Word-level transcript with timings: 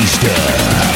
Easter. 0.00 0.87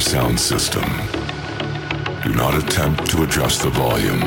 Sound 0.00 0.40
system. 0.40 0.84
Do 2.24 2.34
not 2.34 2.54
attempt 2.54 3.10
to 3.10 3.22
adjust 3.22 3.62
the 3.62 3.70
volume. 3.70 4.20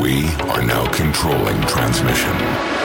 We 0.00 0.26
are 0.50 0.62
now 0.62 0.90
controlling 0.92 1.60
transmission. 1.62 2.77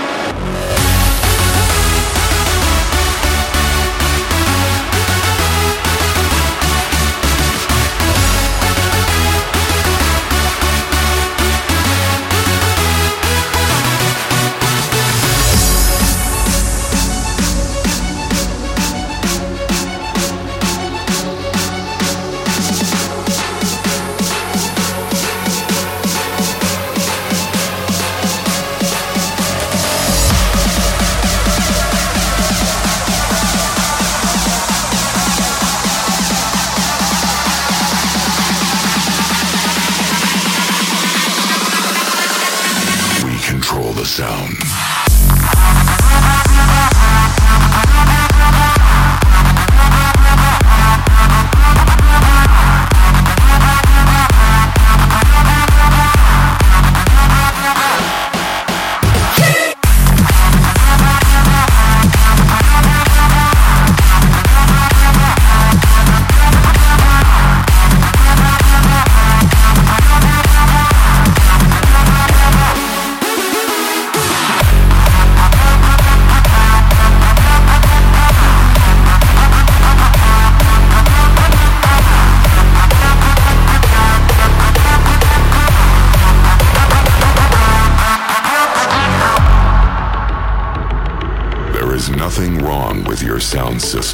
sound. 44.05 44.57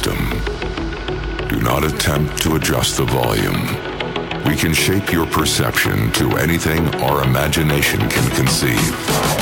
System. 0.00 1.48
Do 1.48 1.60
not 1.60 1.84
attempt 1.84 2.42
to 2.42 2.56
adjust 2.56 2.96
the 2.96 3.04
volume. 3.04 3.66
We 4.46 4.56
can 4.56 4.72
shape 4.72 5.12
your 5.12 5.26
perception 5.26 6.10
to 6.12 6.38
anything 6.38 6.86
our 6.96 7.22
imagination 7.22 8.08
can 8.08 8.30
conceive. 8.30 9.39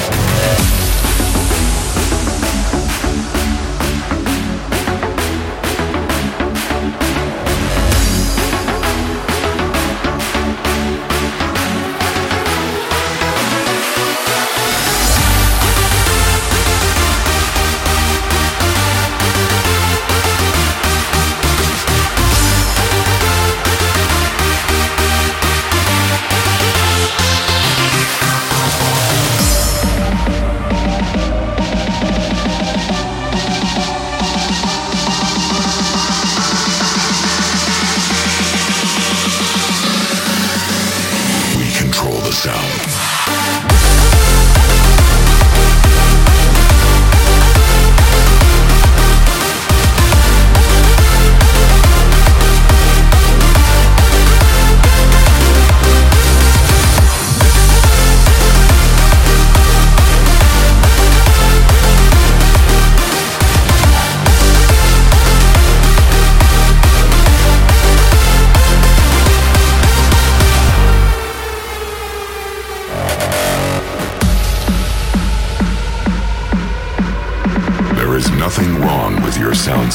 So. 42.39 42.98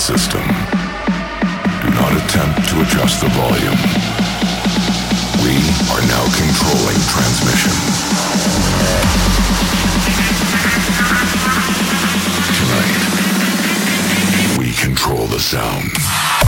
system. 0.03 0.41
Do 0.41 1.89
not 1.95 2.11
attempt 2.11 2.67
to 2.67 2.81
adjust 2.81 3.21
the 3.21 3.29
volume. 3.29 3.79
We 5.41 5.55
are 5.95 6.03
now 6.11 6.25
controlling 6.35 6.99
transmission. 7.07 7.71
Tonight, 12.59 12.99
we 14.59 14.73
control 14.73 15.25
the 15.27 15.39
sound. 15.39 16.42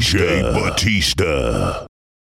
DJ. 0.00 0.40
Batista. 0.54 1.89